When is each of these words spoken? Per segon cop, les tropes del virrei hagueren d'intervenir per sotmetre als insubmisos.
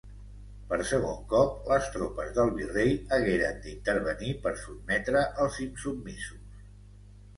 Per 0.69 0.77
segon 0.91 1.19
cop, 1.33 1.59
les 1.71 1.89
tropes 1.97 2.31
del 2.39 2.53
virrei 2.57 2.95
hagueren 3.19 3.61
d'intervenir 3.69 4.33
per 4.47 4.55
sotmetre 4.65 5.23
als 5.45 5.61
insubmisos. 5.67 6.67